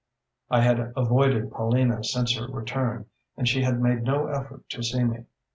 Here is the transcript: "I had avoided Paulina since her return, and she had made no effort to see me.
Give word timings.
"I 0.49 0.61
had 0.61 0.93
avoided 0.97 1.51
Paulina 1.51 2.03
since 2.03 2.35
her 2.35 2.47
return, 2.47 3.05
and 3.37 3.47
she 3.47 3.61
had 3.61 3.79
made 3.79 4.01
no 4.01 4.25
effort 4.29 4.67
to 4.69 4.81
see 4.81 5.03
me. 5.03 5.25